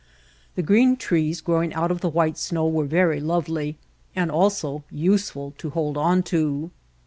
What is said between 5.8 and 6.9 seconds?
on to.